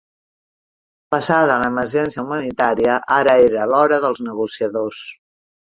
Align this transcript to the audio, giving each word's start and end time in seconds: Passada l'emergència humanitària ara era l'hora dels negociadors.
Passada 1.15 1.57
l'emergència 1.65 2.25
humanitària 2.25 2.97
ara 3.19 3.37
era 3.45 3.69
l'hora 3.75 4.03
dels 4.09 4.25
negociadors. 4.33 5.07